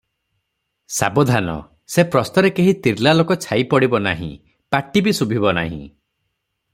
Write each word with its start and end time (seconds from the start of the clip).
ସାବଧାନ! 0.99 1.57
ସେ 1.95 2.05
ପ୍ରସ୍ତରେ 2.15 2.51
କେହି 2.61 2.73
ତିର୍ଲା 2.87 3.13
ଲୋକ 3.19 3.37
ଛାଇ 3.45 3.67
ପଡ଼ିବ 3.75 4.01
ନାହିଁ– 4.09 4.31
ପାଟି 4.77 5.05
ବି 5.09 5.15
ଶୁଭିବ 5.19 5.57
ନାହିଁ। 5.63 5.83